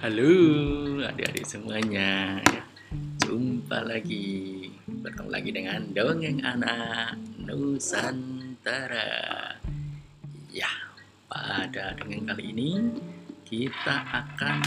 Halo 0.00 0.32
adik-adik 1.04 1.44
semuanya 1.44 2.40
Jumpa 3.20 3.84
lagi 3.84 4.72
Bertemu 4.88 5.28
lagi 5.28 5.50
dengan 5.52 5.92
Dongeng 5.92 6.40
Anak 6.40 7.20
Nusantara 7.36 9.04
Ya, 10.48 10.72
pada 11.28 11.92
dongeng 12.00 12.32
kali 12.32 12.48
ini 12.48 12.70
Kita 13.44 14.08
akan 14.08 14.64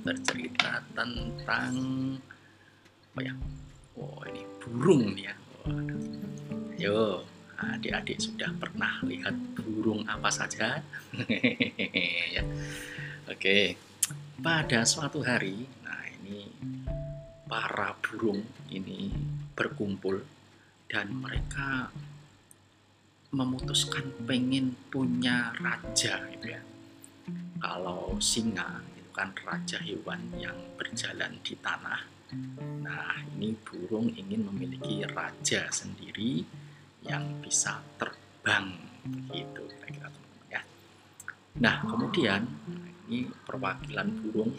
bercerita 0.00 0.80
tentang 0.96 1.76
Apa 3.12 3.20
ya? 3.20 3.36
Oh 4.00 4.24
ini 4.32 4.48
burung 4.64 5.12
ya 5.12 5.36
Waduh. 5.68 6.00
Ayo 6.80 7.28
adik-adik 7.60 8.16
sudah 8.16 8.48
pernah 8.56 8.96
lihat 9.04 9.36
burung 9.60 10.08
apa 10.08 10.32
saja? 10.32 10.80
ya. 12.32 12.40
Oke, 13.28 13.76
pada 14.40 14.88
suatu 14.88 15.20
hari, 15.20 15.68
nah 15.84 16.00
ini 16.20 16.48
para 17.44 17.92
burung 18.00 18.40
ini 18.72 19.12
berkumpul 19.52 20.24
dan 20.88 21.12
mereka 21.12 21.92
memutuskan 23.36 24.08
pengen 24.24 24.72
punya 24.88 25.52
raja 25.60 26.24
gitu 26.32 26.56
ya. 26.56 26.62
Kalau 27.60 28.16
singa 28.16 28.80
itu 28.96 29.12
kan 29.12 29.28
raja 29.44 29.76
hewan 29.84 30.32
yang 30.40 30.56
berjalan 30.80 31.36
di 31.44 31.52
tanah. 31.60 32.00
Nah, 32.80 33.20
ini 33.36 33.52
burung 33.60 34.08
ingin 34.08 34.48
memiliki 34.48 35.04
raja 35.04 35.68
sendiri 35.68 36.40
yang 37.04 37.44
bisa 37.44 37.84
terbang 38.00 38.72
gitu 39.28 39.68
kira-kira 39.68 40.08
teman-teman 40.08 40.48
ya. 40.48 40.62
Nah, 41.60 41.76
kemudian 41.84 42.48
ini 43.10 43.26
perwakilan 43.26 44.08
burung 44.22 44.54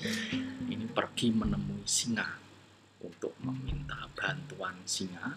ini 0.67 0.83
pergi 0.91 1.31
menemui 1.31 1.87
singa 1.87 2.27
untuk 2.99 3.31
meminta 3.39 4.11
bantuan 4.11 4.75
singa 4.83 5.31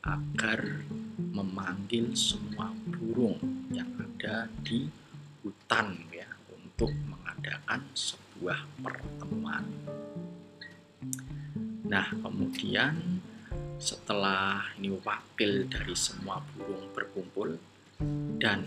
agar 0.00 0.84
memanggil 1.32 2.16
semua 2.16 2.72
burung 2.88 3.68
yang 3.68 3.88
ada 4.00 4.48
di 4.64 4.88
hutan 5.44 5.92
ya 6.08 6.28
untuk 6.48 6.88
mengadakan 7.04 7.84
sebuah 7.92 8.64
pertemuan. 8.80 9.64
Nah, 11.84 12.08
kemudian 12.20 13.20
setelah 13.76 14.64
ini 14.80 14.96
wakil 15.04 15.68
dari 15.68 15.92
semua 15.92 16.40
burung 16.56 16.88
berkumpul 16.96 17.60
dan 18.40 18.64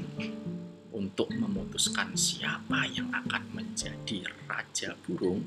untuk 0.97 1.29
memutuskan 1.29 2.17
siapa 2.17 2.89
yang 2.89 3.13
akan 3.13 3.53
menjadi 3.53 4.25
raja 4.49 4.97
burung, 5.05 5.45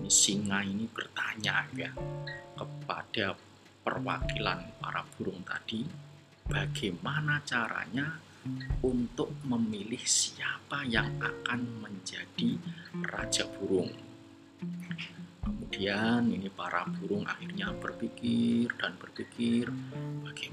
ini 0.00 0.08
singa 0.08 0.64
ini 0.64 0.88
bertanya 0.88 1.68
ya 1.76 1.92
kepada 2.56 3.36
perwakilan 3.84 4.80
para 4.80 5.04
burung 5.14 5.44
tadi, 5.44 5.84
bagaimana 6.48 7.44
caranya 7.44 8.16
untuk 8.80 9.32
memilih 9.44 10.00
siapa 10.00 10.84
yang 10.88 11.12
akan 11.20 11.84
menjadi 11.84 12.56
raja 13.04 13.44
burung. 13.60 13.92
Kemudian 15.44 16.32
ini 16.32 16.48
para 16.48 16.88
burung 16.88 17.28
akhirnya 17.28 17.72
berpikir 17.76 18.72
dan 18.80 18.96
berpikir 18.96 19.68
bagaimana 20.24 20.43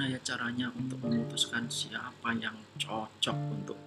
ya 0.00 0.18
caranya 0.22 0.72
untuk 0.72 1.02
memutuskan 1.04 1.68
siapa 1.68 2.32
yang 2.38 2.56
cocok 2.78 3.38
untuk 3.52 3.78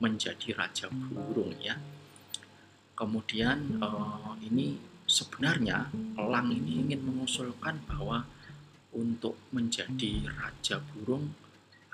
menjadi 0.00 0.52
raja 0.52 0.86
burung 0.92 1.56
ya. 1.62 1.78
Kemudian 2.96 3.80
eh, 3.80 4.32
ini 4.44 4.76
sebenarnya 5.06 5.88
elang 6.18 6.52
ini 6.52 6.84
ingin 6.84 7.00
mengusulkan 7.06 7.80
bahwa 7.86 8.26
untuk 8.96 9.36
menjadi 9.52 10.26
raja 10.32 10.80
burung 10.80 11.32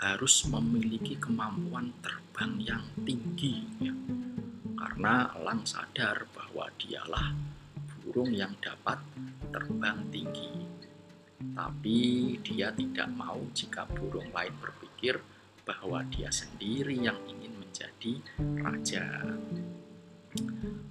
harus 0.02 0.42
memiliki 0.50 1.14
kemampuan 1.18 1.94
terbang 2.02 2.58
yang 2.58 2.84
tinggi 3.06 3.62
ya. 3.78 3.94
Karena 4.78 5.30
elang 5.38 5.62
sadar 5.62 6.26
bahwa 6.34 6.66
dialah 6.78 7.30
burung 8.02 8.34
yang 8.34 8.54
dapat 8.58 8.98
terbang 9.54 10.02
tinggi. 10.10 10.50
Tapi 11.52 11.98
dia 12.40 12.70
tidak 12.72 13.08
mau 13.12 13.38
jika 13.52 13.84
burung 13.90 14.30
lain 14.30 14.54
berpikir 14.62 15.20
bahwa 15.62 16.02
dia 16.10 16.30
sendiri 16.30 16.98
yang 16.98 17.18
ingin 17.26 17.54
menjadi 17.58 18.12
raja. 18.62 19.06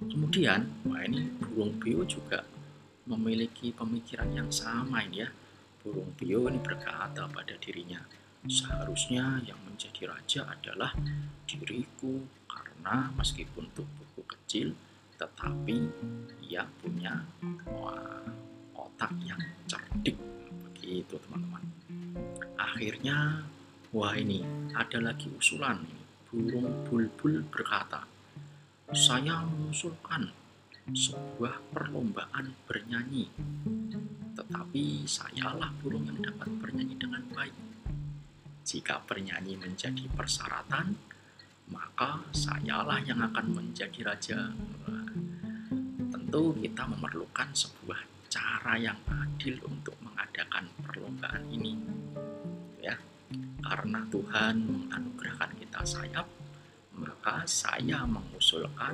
Kemudian, 0.06 0.68
wah 0.86 1.02
ini 1.04 1.28
burung 1.40 1.76
bio 1.76 2.04
juga 2.04 2.44
memiliki 3.08 3.74
pemikiran 3.74 4.30
yang 4.32 4.50
sama 4.52 5.02
ini 5.04 5.26
ya. 5.26 5.28
Burung 5.82 6.14
bio 6.14 6.46
ini 6.46 6.62
berkata 6.62 7.26
pada 7.26 7.58
dirinya, 7.58 7.98
seharusnya 8.46 9.42
yang 9.42 9.58
menjadi 9.66 10.08
raja 10.08 10.46
adalah 10.46 10.94
diriku 11.44 12.22
karena 12.46 13.10
meskipun 13.18 13.66
tubuhku 13.74 14.22
kecil, 14.24 14.72
tetapi 15.18 15.90
ia 16.46 16.66
punya 16.80 17.26
akhirnya 22.82 23.46
wah 23.94 24.10
ini 24.18 24.42
ada 24.74 24.98
lagi 24.98 25.30
usulan 25.38 25.86
burung 26.26 26.82
bulbul 26.82 27.38
berkata 27.46 28.02
saya 28.90 29.46
mengusulkan 29.46 30.26
sebuah 30.90 31.62
perlombaan 31.70 32.50
bernyanyi 32.66 33.30
tetapi 34.34 35.06
sayalah 35.06 35.70
burung 35.78 36.10
yang 36.10 36.26
dapat 36.26 36.50
bernyanyi 36.58 36.98
dengan 36.98 37.22
baik 37.30 37.54
jika 38.66 38.98
bernyanyi 39.06 39.54
menjadi 39.62 40.02
persyaratan 40.18 40.98
maka 41.70 42.18
sayalah 42.34 42.98
yang 43.06 43.22
akan 43.22 43.62
menjadi 43.62 44.10
raja. 44.10 44.50
Tentu 46.10 46.52
kita 46.58 46.84
memerlukan 46.90 47.48
sebuah 47.54 48.26
cara 48.26 48.74
yang 48.76 48.98
adil 49.06 49.56
untuk 49.70 49.94
mengadakan 50.02 50.66
perlombaan 50.84 51.46
ini. 51.48 52.01
Karena 53.72 54.04
Tuhan 54.12 54.68
menganugerahkan 54.68 55.56
kita 55.56 55.80
sayap, 55.80 56.28
maka 56.92 57.40
saya 57.48 58.04
mengusulkan 58.04 58.92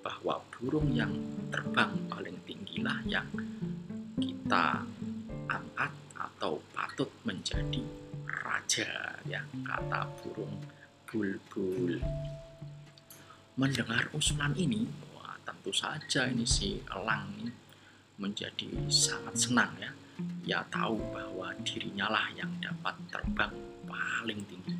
bahwa 0.00 0.40
burung 0.48 0.96
yang 0.96 1.12
terbang 1.52 1.92
paling 2.08 2.40
tinggilah 2.48 3.04
yang 3.04 3.28
kita 4.16 4.80
angkat 5.44 5.92
atau 6.16 6.56
patut 6.72 7.12
menjadi 7.28 7.84
raja 8.24 9.12
ya 9.28 9.44
kata 9.60 10.08
burung 10.24 10.56
bulbul. 11.04 12.00
Mendengar 13.60 14.08
usulan 14.16 14.56
ini, 14.56 14.88
wah 15.12 15.36
tentu 15.44 15.68
saja 15.68 16.32
ini 16.32 16.48
si 16.48 16.80
elang 16.88 17.28
ini 17.44 17.52
menjadi 18.16 18.88
sangat 18.88 19.36
senang 19.36 19.76
ya. 19.76 19.92
Ia 20.44 20.60
tahu 20.68 21.00
bahwa 21.08 21.56
dirinya 21.64 22.12
lah 22.12 22.28
yang 22.36 22.52
dapat 22.60 22.92
terbang 23.08 23.54
paling 23.88 24.40
tinggi. 24.44 24.76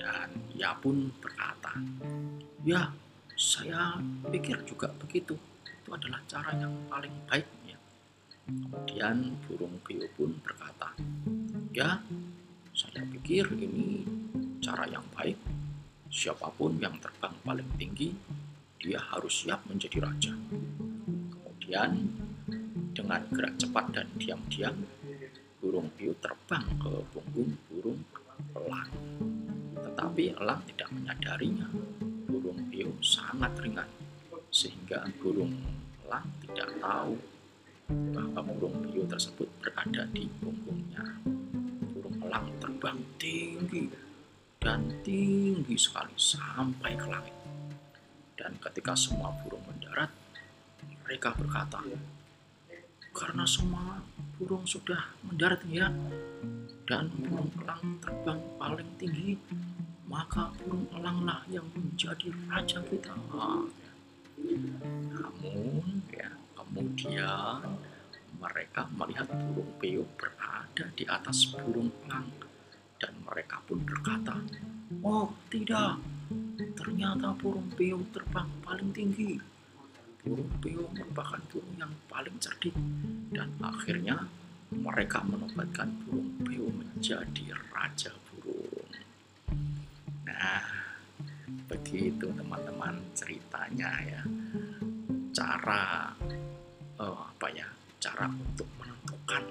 Dan 0.00 0.32
ia 0.56 0.72
pun 0.80 1.12
berkata, 1.20 1.76
ya 2.64 2.88
saya 3.36 4.00
pikir 4.32 4.64
juga 4.64 4.88
begitu. 4.96 5.36
Itu 5.68 5.90
adalah 5.92 6.24
cara 6.24 6.56
yang 6.56 6.72
paling 6.88 7.12
baik 7.28 7.48
ya. 7.68 7.78
Kemudian 8.48 9.36
burung 9.44 9.76
bio 9.84 10.08
pun 10.16 10.40
berkata, 10.40 10.96
ya 11.76 12.00
saya 12.72 13.04
pikir 13.04 13.52
ini 13.52 14.08
cara 14.64 14.88
yang 14.88 15.04
baik, 15.12 15.36
siapa 16.08 16.48
pun 16.56 16.80
yang 16.80 16.96
terbang 16.96 17.36
paling 17.44 17.68
tinggi, 17.76 18.16
dia 18.80 18.98
harus 19.12 19.44
siap 19.44 19.60
menjadi 19.68 20.00
raja. 20.00 20.32
Kemudian, 21.28 21.90
dengan 22.92 23.24
gerak 23.32 23.56
cepat 23.56 23.84
dan 23.96 24.06
diam-diam, 24.20 24.76
burung 25.58 25.88
piu 25.96 26.12
terbang 26.20 26.64
ke 26.76 26.92
punggung 27.12 27.56
burung 27.68 28.00
elang. 28.52 28.92
Tetapi 29.80 30.36
elang 30.36 30.60
tidak 30.68 30.88
menyadarinya. 30.92 31.68
Burung 32.28 32.68
piu 32.68 32.92
sangat 33.00 33.52
ringan, 33.60 33.88
sehingga 34.52 35.08
burung 35.20 35.56
elang 36.04 36.28
tidak 36.44 36.68
tahu 36.80 37.16
bahwa 38.12 38.40
burung 38.56 38.76
piu 38.88 39.04
tersebut 39.08 39.48
berada 39.60 40.04
di 40.12 40.28
punggungnya. 40.40 41.04
Burung 41.92 42.16
elang 42.28 42.48
terbang 42.60 43.00
tinggi 43.16 43.88
dan 44.60 44.92
tinggi 45.02 45.76
sekali 45.76 46.14
sampai 46.16 46.92
ke 46.96 47.06
langit. 47.08 47.36
Dan 48.36 48.56
ketika 48.58 48.96
semua 48.96 49.30
burung 49.44 49.62
mendarat, 49.68 50.10
mereka 51.04 51.36
berkata, 51.36 51.78
karena 53.12 53.44
semua 53.44 54.00
burung 54.40 54.64
sudah 54.64 55.12
mendarat 55.28 55.60
ya, 55.68 55.92
dan 56.88 57.12
burung 57.14 57.52
elang 57.62 58.00
terbang 58.02 58.40
paling 58.58 58.90
tinggi, 58.98 59.38
maka 60.08 60.50
burung 60.60 60.88
elanglah 60.96 61.44
yang 61.52 61.68
menjadi 61.76 62.32
raja 62.50 62.80
kita. 62.88 63.14
Namun 65.12 66.02
ya, 66.10 66.32
kemudian 66.58 67.62
mereka 68.40 68.88
melihat 68.96 69.28
burung 69.30 69.70
beo 69.78 70.02
berada 70.18 70.90
di 70.96 71.04
atas 71.06 71.52
burung 71.54 71.92
elang 72.08 72.26
dan 72.98 73.14
mereka 73.22 73.62
pun 73.68 73.78
berkata, 73.86 74.40
"Oh, 75.04 75.30
tidak. 75.52 76.02
Ternyata 76.74 77.36
burung 77.38 77.70
beo 77.78 78.02
terbang 78.10 78.50
paling 78.66 78.90
tinggi." 78.90 79.51
Burung 80.22 80.54
beo 80.62 80.86
merupakan 80.94 81.42
burung 81.50 81.74
yang 81.82 81.90
paling 82.06 82.38
cerdik 82.38 82.78
dan 83.34 83.50
akhirnya 83.58 84.22
mereka 84.70 85.18
menobatkan 85.26 85.90
burung 86.06 86.30
beo 86.46 86.70
menjadi 86.70 87.58
raja 87.74 88.14
burung. 88.30 88.86
Nah, 90.30 90.62
begitu 91.66 92.30
teman-teman 92.30 93.02
ceritanya 93.18 93.90
ya. 94.06 94.22
Cara 95.34 96.14
oh, 97.02 97.26
apa 97.26 97.48
ya? 97.50 97.66
Cara 97.98 98.30
untuk 98.30 98.70
menentukan 98.78 99.42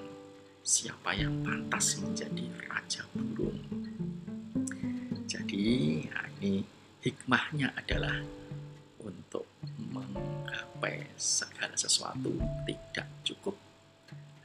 siapa 0.64 1.12
yang 1.20 1.36
pantas 1.44 2.00
menjadi 2.00 2.48
raja 2.72 3.04
burung. 3.12 3.60
Jadi, 5.28 6.08
nah 6.08 6.28
ini 6.40 6.64
hikmahnya 7.04 7.76
adalah 7.76 8.16
menggapai 10.82 11.14
segala 11.14 11.78
sesuatu 11.78 12.34
tidak 12.66 13.06
cukup 13.22 13.54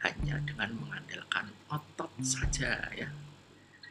hanya 0.05 0.37
dengan 0.44 0.69
mengandalkan 0.77 1.49
otot 1.73 2.12
saja 2.21 2.77
ya. 2.93 3.09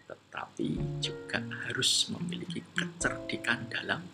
Tetapi 0.05 1.01
juga 1.01 1.41
harus 1.65 2.05
memiliki 2.13 2.61
kecerdikan 2.77 3.65
dalam 3.65 4.05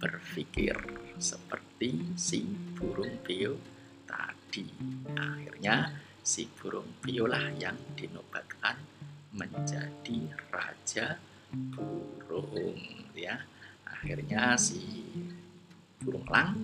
berpikir 0.00 0.72
seperti 1.20 2.16
si 2.16 2.48
burung 2.72 3.20
beo 3.20 3.60
tadi. 4.08 4.64
Akhirnya 5.12 5.92
si 6.24 6.48
burung 6.48 6.96
biolah 7.04 7.52
yang 7.60 7.76
dinobatkan 7.92 8.80
menjadi 9.36 10.32
raja 10.48 11.20
burung 11.52 12.80
ya. 13.12 13.36
Akhirnya 13.84 14.56
si 14.56 14.80
burung 16.00 16.24
lang 16.32 16.56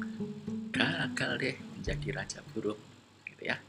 gagal 0.73 1.33
deh 1.37 1.57
menjadi 1.77 2.09
raja 2.17 2.41
burung 2.51 2.81
gitu 3.29 3.53
ya. 3.53 3.61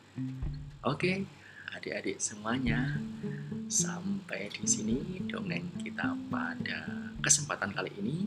Oke 0.88 1.28
adik-adik 1.76 2.22
semuanya 2.22 2.96
sampai 3.68 4.48
di 4.54 4.64
sini 4.64 4.98
dongeng 5.28 5.68
kita 5.84 6.16
pada 6.32 7.12
kesempatan 7.20 7.76
kali 7.76 7.92
ini. 8.00 8.18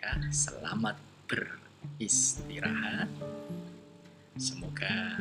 Ya 0.00 0.16
selamat 0.32 0.96
beristirahat. 1.28 3.12
Semoga 4.40 5.20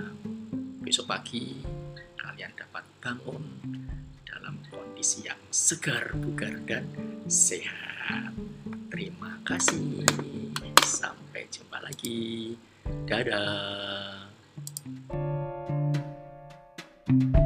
besok 0.79 1.11
pagi 1.11 1.59
kalian 2.15 2.55
dapat 2.55 2.83
bangun 3.03 3.43
dalam 4.23 4.59
kondisi 4.71 5.27
yang 5.27 5.39
segar 5.51 6.11
bugar 6.15 6.55
dan 6.67 6.87
sehat 7.27 7.94
Nah, 8.05 8.29
terima 8.93 9.41
kasih. 9.41 10.05
Sampai 10.85 11.49
jumpa 11.49 11.81
lagi. 11.81 12.53
Dadah. 13.09 14.29
thank 17.05 17.37
you 17.37 17.44